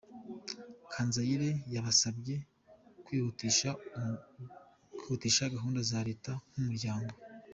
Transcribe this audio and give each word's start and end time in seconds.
Kanzayire 0.91 1.49
yabasabye 1.75 2.35
kwihutisha 5.01 5.43
gahunda 5.55 5.79
za 5.89 5.99
leta 6.07 6.31
nk’umuryango. 6.49 7.13